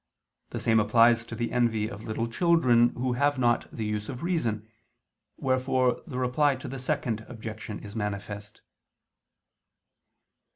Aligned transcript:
The 0.49 0.59
same 0.59 0.79
applies 0.79 1.23
to 1.25 1.35
the 1.35 1.51
envy 1.51 1.87
of 1.87 2.05
little 2.05 2.27
children 2.27 2.89
who 2.95 3.13
have 3.13 3.37
not 3.37 3.69
the 3.71 3.85
use 3.85 4.09
of 4.09 4.23
reason: 4.23 4.67
wherefore 5.37 6.01
the 6.07 6.17
Reply 6.17 6.55
to 6.55 6.67
the 6.67 6.79
Second 6.79 7.23
Objection 7.29 7.77
is 7.77 7.95
manifest. 7.95 8.61